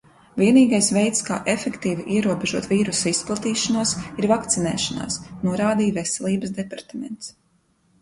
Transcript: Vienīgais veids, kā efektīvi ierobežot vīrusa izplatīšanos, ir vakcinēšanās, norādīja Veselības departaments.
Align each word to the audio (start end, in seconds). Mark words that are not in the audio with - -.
Vienīgais 0.43 0.87
veids, 0.95 1.19
kā 1.27 1.37
efektīvi 1.53 2.05
ierobežot 2.15 2.67
vīrusa 2.73 3.13
izplatīšanos, 3.13 3.95
ir 4.09 4.31
vakcinēšanās, 4.35 5.23
norādīja 5.49 6.01
Veselības 6.03 6.61
departaments. 6.61 7.35